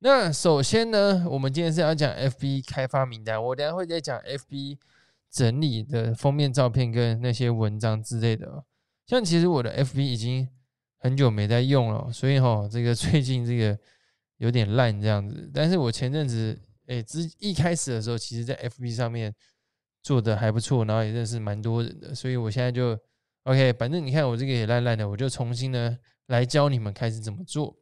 [0.00, 4.78] 那首先呢，我们今天是要讲 FB 开发名单，我等下会再讲 FB
[5.28, 8.64] 整理的封面照片跟那些文章之类的。
[9.06, 10.48] 像其实我的 FB 已经
[10.98, 13.76] 很久没在用了，所以哈，这个最近这个
[14.36, 15.50] 有点烂这样子。
[15.52, 16.56] 但是我前阵子
[16.86, 19.34] 哎，之一开始的时候，其实在 FB 上面
[20.04, 22.96] 做的还不错，然后也认识蛮多人的，所以我现在就
[23.42, 27.76] OK，反正你看我这个也烂烂的，我就重新呢来教你们开始怎么做。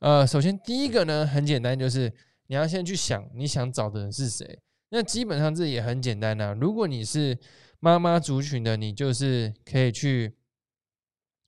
[0.00, 2.12] 呃，首先第一个呢，很简单，就是
[2.46, 4.60] 你要先去想你想找的人是谁。
[4.90, 6.56] 那基本上这也很简单呐。
[6.58, 7.36] 如果你是
[7.80, 10.36] 妈妈族群的，你就是可以去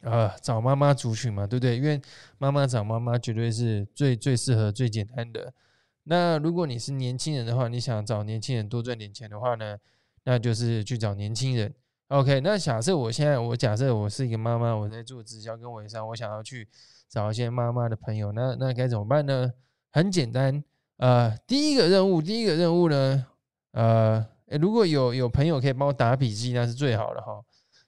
[0.02, 1.77] 呃找妈妈族群嘛，对不对？
[1.77, 2.01] 因为
[2.38, 5.55] 妈妈找妈妈绝对是最最适合、最简单的。
[6.02, 9.79] 那如果你是年轻人的话，你想找年轻人多赚点钱的话呢，
[10.24, 11.73] 那就是去找年轻人。
[12.09, 16.66] OK，那假设我现在我假设我是一个妈妈，我在做直销跟微商，我想要去。
[17.10, 19.52] 找一些妈妈的朋友，那那该怎么办呢？
[19.91, 20.62] 很简单，
[20.98, 23.27] 呃，第一个任务，第一个任务呢，
[23.73, 24.24] 呃，
[24.60, 27.43] 如果有有朋友可以帮我打笔记，那是最好的哈。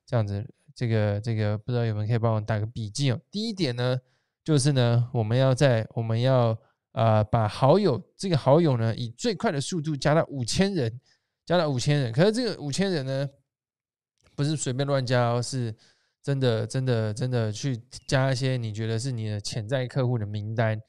[0.04, 3.20] 这样子，这个这个不知道有没有可以帮我打个笔记哦。
[3.30, 3.96] 第一点呢，
[4.42, 6.58] 就是呢，我们要在我们要
[6.90, 11.00] 呃把好友这个好友呢，以最快的速度加到五千人，
[11.46, 12.12] 加到五千人。
[12.12, 13.30] 可是这个五千人呢，
[14.34, 15.72] 不是随便乱加哦，是。
[16.22, 20.80] 真的，真的，真的去加一些你觉得是你的潜在客户的名单。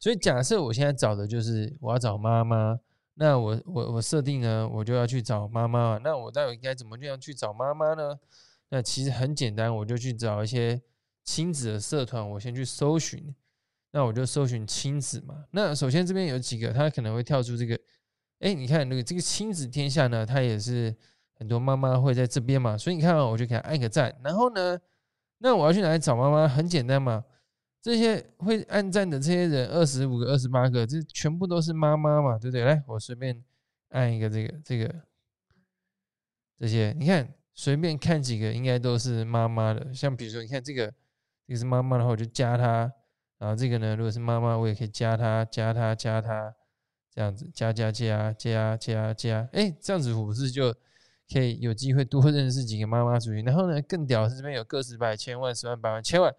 [0.00, 2.80] 所以假设我现在找的就是我要找妈妈，
[3.14, 5.98] 那我我我设定呢，我就要去找妈妈。
[5.98, 8.18] 那我到底应该怎么这样去找妈妈呢？
[8.70, 10.82] 那其实很简单，我就去找一些
[11.24, 13.32] 亲子的社团，我先去搜寻。
[13.92, 15.44] 那我就搜寻亲子嘛。
[15.52, 17.78] 那首先这边有几个，他可能会跳出这个，
[18.40, 20.96] 哎，你看那个这个亲子天下呢，它也是。
[21.40, 24.14] 很多妈妈会在这边嘛，所以你看，我就给他按个赞。
[24.22, 24.78] 然后呢，
[25.38, 26.46] 那我要去哪里找妈妈？
[26.46, 27.24] 很简单嘛，
[27.80, 32.62] 这些会按赞的这些人，二十五个、二十八个，这全部都是妈妈嘛，对不对？
[32.62, 33.42] 来，我随便
[33.88, 34.94] 按一个这个、这个
[36.58, 39.94] 这些，你看，随便看几个，应该都是妈妈的。
[39.94, 40.92] 像比如说，你看这个，
[41.46, 42.92] 这个是妈妈的话，我就加她。
[43.38, 46.54] 然后这个呢，如果是妈妈，我也可以加她、加她、加她，
[47.14, 50.76] 这样子加加加加加加，哎，这样子我不是就。
[51.32, 56.34] 可以有机会多认识几个妈妈族群，然后呢，更屌是这边有个十百千万十万百万千万，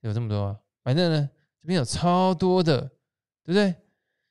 [0.00, 1.30] 有这么多啊，反正呢，
[1.62, 2.80] 这边有超多的，
[3.42, 3.74] 对不对？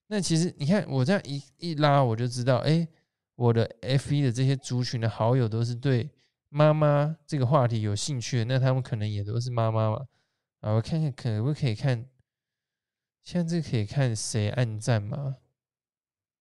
[0.07, 2.87] 那其实你看我这样一一拉，我就知道，哎，
[3.35, 6.09] 我的 F 一的这些族群的好友都是对
[6.49, 10.07] 妈妈这个话题有兴趣的，那他们可能也都是妈妈嘛。
[10.61, 12.07] 啊，我看看可不可以看，
[13.23, 15.37] 现在这可以看谁按赞吗？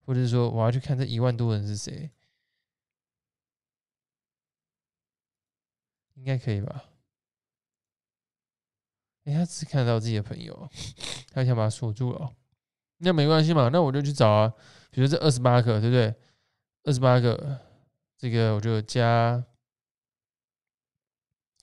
[0.05, 2.13] 或者说我要去看这一万多人是谁？
[6.17, 6.85] 应该可以吧？
[9.25, 10.69] 哎，他只看到自己的朋友，
[11.33, 12.33] 他想把它锁住了。
[12.99, 14.53] 那没关系嘛，那我就去找啊。
[14.91, 16.15] 比如这二十八个，对不对？
[16.85, 17.61] 二十八个，
[18.17, 19.45] 这个我就加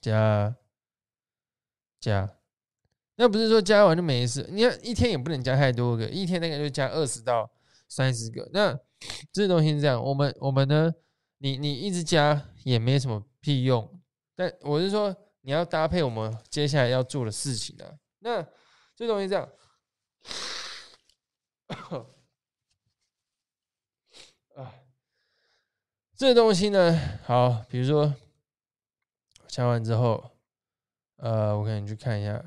[0.02, 0.56] 加
[2.00, 2.38] 加。
[3.16, 4.48] 那不是说加完就没事？
[4.52, 7.50] 你看一天也不能加太多个，一天大概就加二十到
[7.88, 8.50] 三十个。
[8.52, 8.78] 那
[9.32, 10.94] 这东西是这样，我们我们呢，
[11.38, 13.93] 你你一直加也没什么屁用。
[14.36, 17.94] 但我是说，你要搭配我们接下来要做的事情啊。
[18.20, 18.46] 那
[18.96, 19.50] 这东西这样，
[24.56, 24.74] 啊，
[26.16, 28.16] 这东西呢，好，比如说
[29.48, 30.32] 加完之后，
[31.18, 32.44] 呃，我可能去看一下。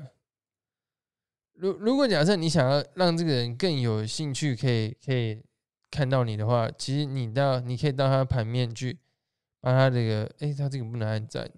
[1.53, 5.43] 如如果假设你想要让这个人更有兴趣，可以可以
[5.89, 8.99] 看到你的话，其实你到你可以到他盘面去，
[9.59, 11.51] 把他这个，哎，他这个不能按赞。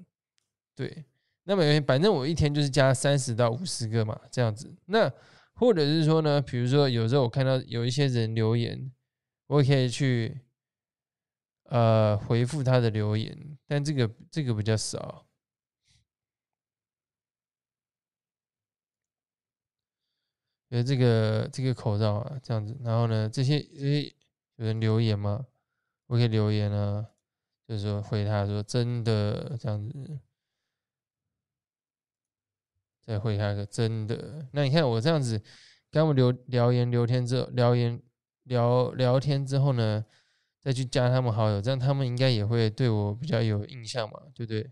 [0.80, 1.04] 对，
[1.44, 4.74] 那么反正我一天就是加三十到五十个嘛，这样子。
[4.86, 5.12] 那
[5.56, 8.90] 或者是说呢，比如说有时候我看到有一些人留言，
[9.48, 10.40] 我可以去
[11.66, 15.28] 呃回复他的留言，但这个这个比较少。
[20.70, 22.78] 呃，这个这个口罩啊，这样子。
[22.86, 24.04] 然后呢，这些这些
[24.56, 25.46] 有人留言吗？
[26.08, 27.06] 我可以留言啊，
[27.68, 30.20] 就是说回他说真的这样子。
[33.10, 35.42] 再回他个真的，那你看我这样子，
[35.90, 38.00] 跟我留聊言聊天之后，聊言
[38.44, 40.06] 聊聊天之后呢，
[40.62, 44.72] 再去加他们好友，这样他们应该也会对我比较有印象嘛，对不对？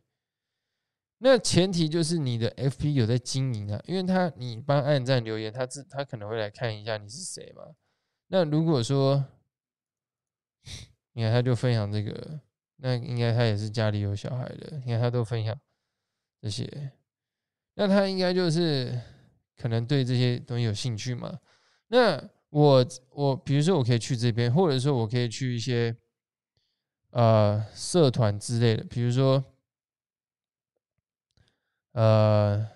[1.18, 7.64] 那前提就是你的 FP 有在经营啊，因为他你帮按赞留言，他自他可能会来看一下你是谁嘛。
[8.28, 9.26] 那如果说，
[11.14, 12.40] 你看他就分享这个，
[12.76, 15.60] 那应该他也是家里有小孩的，你看他都分享
[16.40, 16.92] 这些。
[17.80, 19.00] 那他应该就是
[19.56, 21.40] 可能对这些东西有兴趣嘛？
[21.90, 22.20] 那
[22.50, 25.96] 我我比如说我可以去这边，或者说我可以去一些
[27.12, 29.44] 呃社团之类的，比如说
[31.92, 32.68] 呃，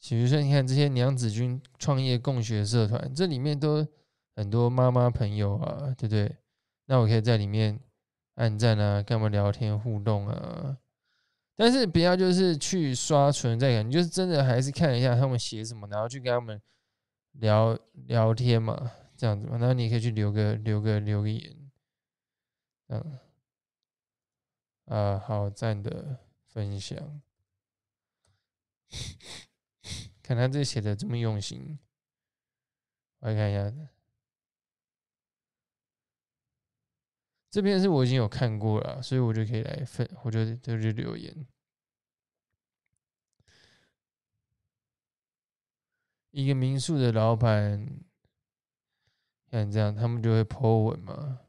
[0.00, 3.86] 比如说你看这些娘子军创业共学社团，这里面都
[4.34, 6.36] 很多妈妈朋友啊，对不对？
[6.86, 7.78] 那我可以在里面
[8.34, 10.78] 按赞啊，跟他们聊天互动啊。
[11.56, 16.60] 但是不要就是去刷存在感，你就是真的还是看一下他们写什么，然后去跟他们
[17.32, 19.56] 聊聊天嘛，这样子嘛。
[19.58, 21.70] 然后你可以去留个留个留个言，
[22.88, 23.18] 嗯，
[24.86, 26.18] 啊，好赞的
[26.48, 27.22] 分享，
[30.22, 31.78] 看他这写的这么用心，
[33.20, 33.72] 我来看一下，
[37.54, 41.46] 这边是我已经有看过了，所以我就可以来分，我就就去留言。
[46.32, 47.86] 一个民宿的老板，
[49.52, 51.42] 像这样，他们就会 po 文嘛，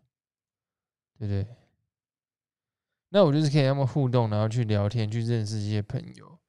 [1.17, 1.47] 对不对？
[3.09, 6.39] 那我就是可以他们互动，然后去聊天，去认识一些朋友。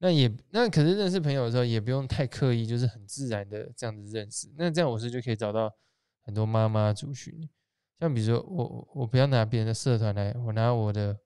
[0.00, 4.52] 那也那可是认识朋友的时候，也不用太刻意，就是很自然的这样子认识。
[4.58, 5.74] 那这样我是就可以找到
[6.20, 7.48] 很多妈妈族群。
[7.98, 11.18] 像比如说我我不要拿别人的社团来，我拿我的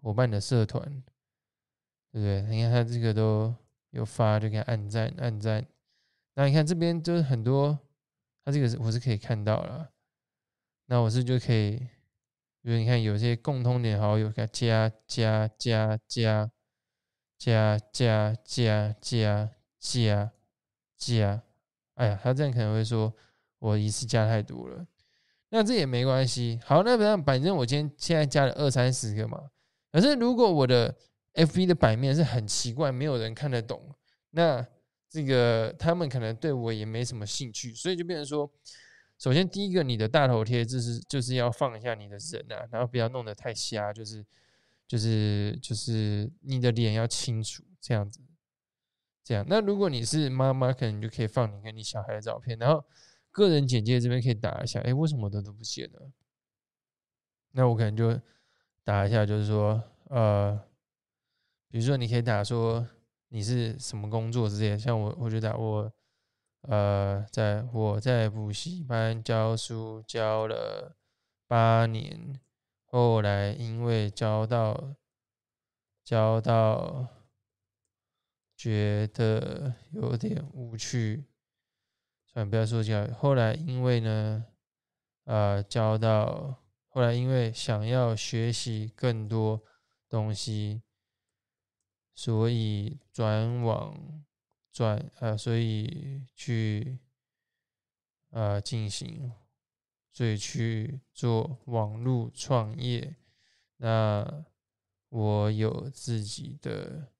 [0.00, 0.82] 伙伴的社团，
[2.12, 2.42] 对不对？
[2.42, 3.54] 你看他这个都。
[3.92, 5.66] 有发就给他按赞按赞，
[6.34, 7.78] 那你看这边就是很多，
[8.44, 9.90] 他这个我是可以看到了，
[10.84, 11.78] 那我是就可以，
[12.60, 16.50] 比如你看有些共通点好友，给他加加加加
[17.38, 19.50] 加加加加
[19.80, 20.32] 加
[20.94, 21.42] 加，
[21.94, 23.10] 哎呀，他这样可能会说
[23.58, 24.86] 我一次加太多了，
[25.50, 29.50] 那这也没关系，好，那反正反正我今天现在加了二三十个嘛，
[29.90, 30.94] 可是如果我的
[31.32, 33.94] F B 的版面是很奇怪，没有人看得懂。
[34.30, 34.66] 那
[35.08, 38.50] 这个他们可能对我也没什么兴趣，所以就变成说，
[39.18, 44.24] 首先第一个，你的大头贴就是就是要放一下你的人啊，然后不要弄得太瞎，就是
[44.86, 48.20] 就是就是你的脸要清楚这样子。
[49.24, 52.82] 这样，那如果你是妈妈，可能就可以放你跟你小孩的照片，然后
[53.38, 55.98] 个人简介这边可以打一下，哎，为什么的都不见呢？
[57.52, 58.20] 那我可能就
[58.82, 60.60] 打一下，就是说，呃。
[61.70, 62.88] 比如说，你可以打说
[63.28, 65.92] 你是什么工作之类，像我，我就打我，
[66.62, 70.96] 呃，在我在补习班教书教了
[71.46, 72.40] 八年，
[72.86, 74.94] 后来因为教到
[76.02, 77.06] 教到
[78.56, 81.26] 觉得有点无趣，
[82.38, 84.46] 算不要说教，后来因为呢，
[85.24, 89.60] 呃，教到后来因为想要学习更多
[90.08, 90.80] 东西。
[92.14, 94.24] 所以转网
[94.70, 97.00] 转呃，所以去
[98.30, 99.32] 呃进行，
[100.12, 103.16] 所以去做网络创业。
[103.78, 104.44] 那
[105.08, 107.12] 我有自己的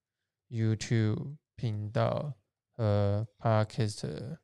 [0.49, 2.35] YouTube 频道
[2.77, 4.39] 和 Podcast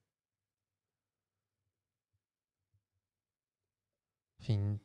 [4.45, 4.79] 频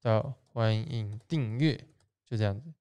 [0.00, 1.76] 道，欢迎订阅，
[2.24, 2.72] 就这样子。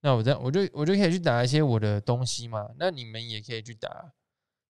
[0.00, 2.70] 那我这样，我就我就可以去打一些我的东西嘛。
[2.78, 4.14] 那你们也可以去打，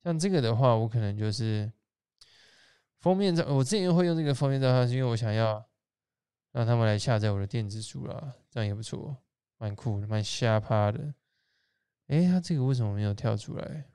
[0.03, 1.73] 像这个的话，我可能就是
[2.99, 3.47] 封面照。
[3.47, 5.65] 我之前会用这个封面照，是因为我想要
[6.51, 9.17] 让他们来下载我的电子书啦，这样也不错，
[9.59, 11.15] 蛮酷的，蛮瞎趴的。
[12.09, 13.92] 哎，他这个为什么没有跳出来？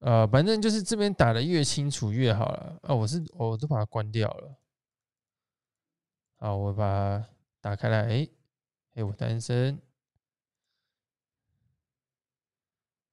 [0.00, 2.78] 呃，反正就是这边打的越清楚越好了。
[2.82, 4.58] 啊，我是我都把它关掉了。
[6.36, 7.28] 好，我把它
[7.60, 8.08] 打开来。
[8.08, 8.28] 哎，
[8.94, 9.80] 哎，我单身。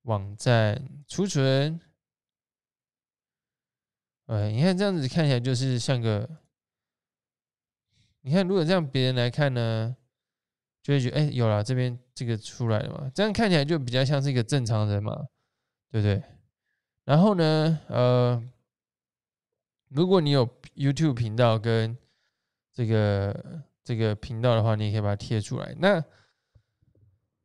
[0.04, 1.80] 网站储存。
[4.28, 6.30] 哎，你看这样子看起来就是像个。
[8.22, 9.96] 你看，如果这样别人来看呢，
[10.82, 13.12] 就会觉得哎，有了这边这个出来了嘛？
[13.14, 15.14] 这样看起来就比较像是一个正常人嘛，
[15.90, 16.37] 对不对？
[17.08, 18.44] 然后呢，呃，
[19.88, 20.46] 如果你有
[20.76, 21.98] YouTube 频道跟
[22.74, 25.74] 这个这个频道的话，你也可以把它贴出来。
[25.80, 26.04] 那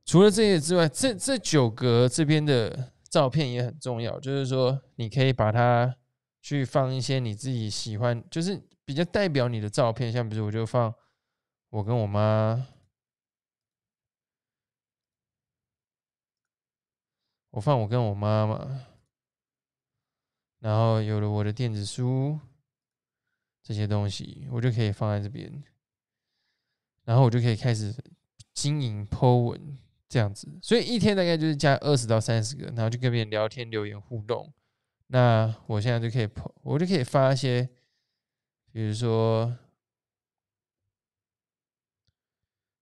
[0.04, 5.94] 除了这些之外，这这九格这边的照片也很重要，就是说你可以把它
[6.40, 10.10] 去放一些你自己喜欢，就是比较代表你的照片。
[10.10, 10.92] 像比如我就放
[11.70, 12.66] 我跟我妈，
[17.50, 18.86] 我放我跟我妈嘛，
[20.62, 22.40] 然后有了我的电子书。
[23.64, 25.62] 这些东西我就可以放在这边，
[27.04, 27.94] 然后我就可以开始
[28.52, 29.78] 经营 Po 文
[30.08, 34.52] 这样子，所以一天大概就是加二十到三十个，然后就跟别人聊天、留言互动。
[35.06, 36.28] 那我现在就可以，
[36.62, 37.70] 我就可以发一些，
[38.72, 39.56] 比如说，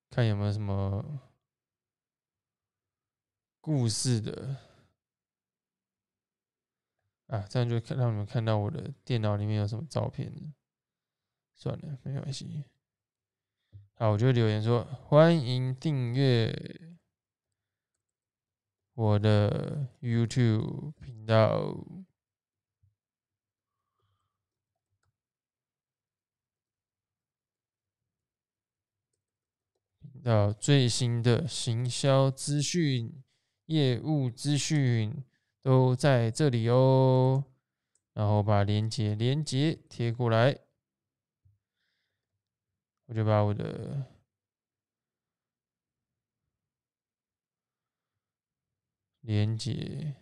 [0.09, 1.21] 看有没有什么
[3.61, 4.57] 故事的
[7.31, 10.33] 啊，这样就看让你们看到我的电脑里面有什么照片。
[11.55, 12.65] 算了，没关系。
[13.95, 16.53] 好，我就留言说欢迎订阅。
[18.95, 21.75] 我的 YouTube 频道，
[30.23, 33.23] 到最新的行销资讯、
[33.67, 35.25] 业务资讯
[35.63, 37.45] 都在这里哦。
[38.13, 40.59] 然后把连接连接贴过来，
[43.07, 44.07] 我就把我的。
[49.23, 50.17] 连接，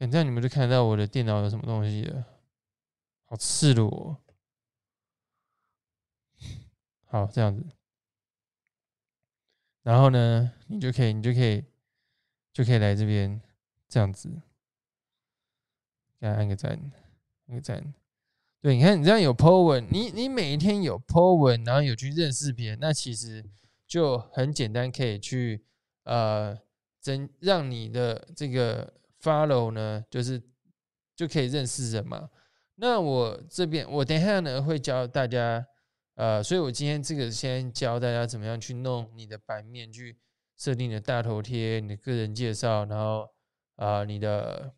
[0.00, 2.26] 这样你们就看到我的电脑有什么东西了。
[3.26, 4.20] 好赤裸，
[7.06, 7.64] 好这样子。
[9.82, 11.64] 然后呢，你就可以，你就可以，
[12.52, 13.40] 就可以来这边
[13.88, 14.28] 这样子，
[16.20, 16.78] 给他按个赞，
[17.48, 17.94] 按个赞。
[18.60, 23.44] 对，你看你这样有 po 文，你你每一天有 po 文，然后有去认识别人，那其实
[23.86, 25.64] 就很简单，可以去
[26.04, 26.58] 呃。
[27.00, 28.92] 增让你的这个
[29.22, 30.42] follow 呢，就是
[31.14, 32.28] 就可以认识人嘛。
[32.74, 35.64] 那我这边我等一下呢会教大家，
[36.16, 40.18] 呃，所以我今天这个先教大家怎么样去弄你的版面，去
[40.56, 43.30] 设定你的大头贴、你的个人介绍，然后
[43.78, 44.72] 啊你的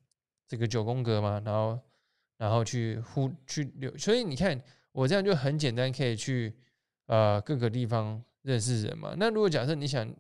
[0.47, 1.81] 这个九宫格嘛，然后
[2.39, 3.95] 然后去呼去留。
[3.99, 4.59] 所以你看
[4.93, 6.57] 我这样就很简单，可以去
[7.07, 9.15] 呃各个地方认识人嘛。
[9.19, 10.11] 那如果假设你想。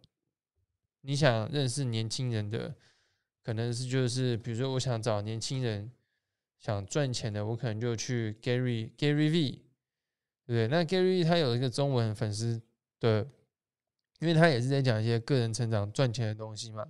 [1.02, 2.74] 你想认识年轻人的，
[3.42, 5.90] 可能是就是比如说，我想找年轻人
[6.58, 9.50] 想赚钱的，我可能就去 Gary Gary V，
[10.44, 10.68] 对不对？
[10.68, 12.60] 那 Gary V 他有一个中文粉丝
[13.00, 13.26] 的，
[14.18, 16.86] 因为他也是在讲一些个人成长赚钱的东西嘛。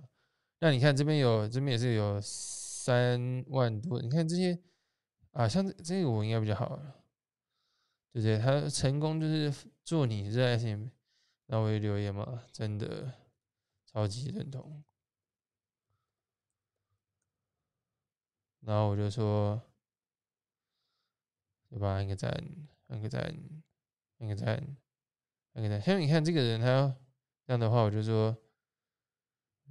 [0.61, 4.57] 那你看这边有这边也是有三万多，你看这些
[5.31, 6.77] 啊，像这这个我应该比较好，
[8.13, 8.37] 对不对？
[8.37, 9.53] 他成功就是
[9.83, 10.89] 做你热爱事情，
[11.47, 13.13] 那我也留言嘛，真的。
[13.93, 14.81] 超级认同，
[18.61, 19.61] 然后我就说，
[21.69, 21.89] 对吧？
[21.95, 22.31] 按个赞，
[22.87, 23.21] 按个赞，
[24.19, 24.77] 按个赞，
[25.55, 25.81] 按个赞。
[25.81, 26.95] 像你看这个人，他
[27.45, 28.33] 这样的话，我就说，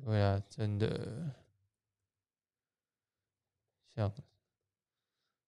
[0.04, 1.34] 对啊，真的，
[3.94, 4.12] 像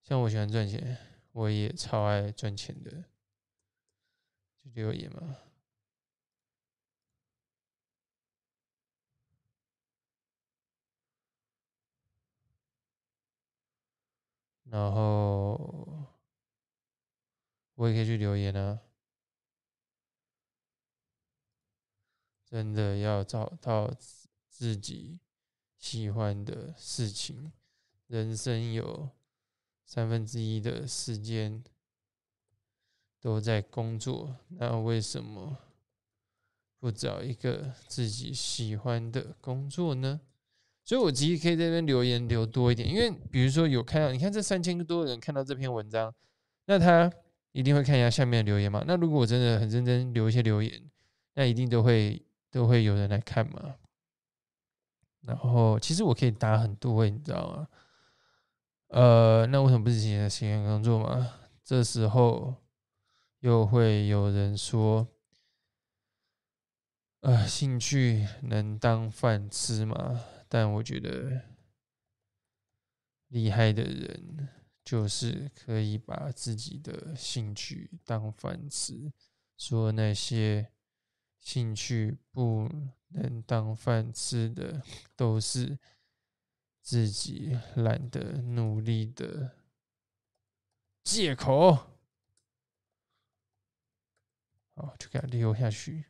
[0.03, 0.99] 像我喜欢赚钱，
[1.33, 3.05] 我也超爱赚钱的，
[4.63, 5.37] 就留言嘛。
[14.65, 15.55] 然后
[17.75, 18.81] 我也可以去留言啊！
[22.45, 23.91] 真的要找到
[24.53, 25.19] 自己
[25.79, 27.51] 喜欢的事情。
[28.09, 29.09] 人生有
[29.87, 31.65] 三分之一的时间
[33.19, 35.57] 都在工作，那为什么
[36.79, 40.21] 不找一个自己喜欢的工作呢？
[40.85, 46.15] 所以，我其实可以在这边留言留多一点，因为比如说有看到，你看这三千多人看到这篇文章，
[46.67, 47.11] 那他
[47.53, 48.85] 一定会看一下下面的留言嘛。
[48.87, 50.91] 那如果我真的很认真留一些留言，
[51.35, 53.77] 那一定都会都会有人来看嘛。
[55.23, 57.69] 然后，其实我可以打很多，你知道吗？
[58.89, 61.35] 呃，那为什么不是写喜欢工作嘛？
[61.65, 62.55] 这时候
[63.41, 65.09] 又会有人说，
[67.21, 70.21] 呃，兴趣能当饭吃吗？
[70.49, 71.41] 但我觉得
[73.29, 74.49] 厉害的人
[74.85, 79.11] 就是可以把自己的兴趣当饭吃，
[79.57, 80.73] 说那些
[81.39, 82.69] 兴趣不
[83.15, 84.83] 能当饭吃的，
[85.17, 85.79] 都是
[86.81, 89.57] 自己懒得努力的
[91.05, 91.73] 借口。
[94.75, 96.05] 好，就给他留下去，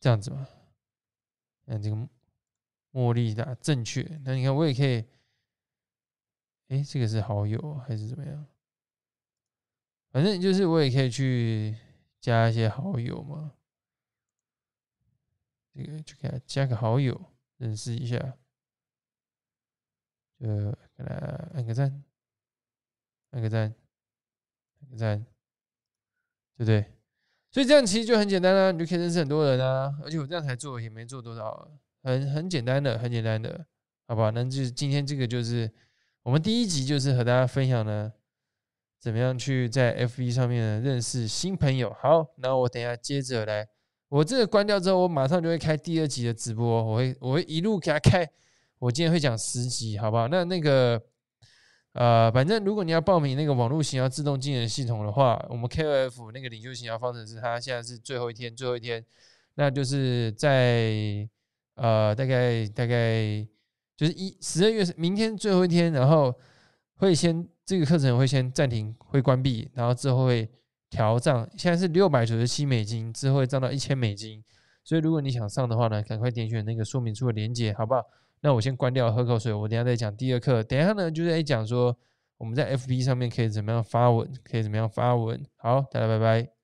[0.00, 0.48] 这样子嘛，
[1.66, 2.08] 看这个。
[2.90, 5.04] 茉莉的正确，那你看我也可以，
[6.68, 8.46] 哎，这个是好友还是怎么样？
[10.10, 11.76] 反正就是我也可以去
[12.18, 13.54] 加一些好友嘛，
[15.84, 17.20] 这个就给他加个好友，
[17.58, 18.18] 认识一下，
[20.40, 20.46] 就
[20.96, 21.14] 给他
[21.54, 22.02] 按个赞，
[23.30, 23.74] 按个赞，
[24.80, 25.24] 按个赞，
[26.56, 26.84] 对不对？
[27.50, 29.96] 所以这样其实就很简单啦，你就可以认识很多人啊。
[30.02, 31.70] 而且我这样才做，也没做多少，
[32.02, 33.66] 很很简单的，很简单的，
[34.06, 34.30] 好吧？
[34.30, 35.72] 那就今天这个就是
[36.22, 38.12] 我们第一集，就是和大家分享呢，
[38.98, 41.92] 怎么样去在 FB 上面认识新朋友。
[41.94, 43.68] 好，那我等下接着来，
[44.08, 48.28] 我这个关掉之后，我马上就会开第二集的直播，我会我会一路给他开。
[48.78, 50.28] 我今天会讲十集，好不好？
[50.28, 51.00] 那那个。
[51.94, 59.04] 呃，反正如果你要报名那个网络型要自动进人系统的话，我们 KOF 那个领袖型要方程式，它现在是最后一天，最后一天，
[59.54, 61.28] 那就是在
[61.74, 63.44] 呃大概大概
[63.96, 66.32] 就是一十二月明天最后一天，然后
[66.98, 70.48] 会先这个课程会先暂停，会关闭，然后之后会
[70.90, 74.42] 调涨，现在是六百九十七美金，之后会涨到一千美金，
[74.84, 78.02] 所以如果你想上的话呢，赶快点选那个说明书的链接，好不好？
[78.40, 79.52] 那我先关掉，喝口水。
[79.52, 80.62] 我等下再讲第二课。
[80.62, 81.96] 等下呢，就是在讲说
[82.36, 85.44] 我们在 FB 上面可以怎么样发文，可以怎么样发文。
[85.56, 86.57] 好，大家拜拜。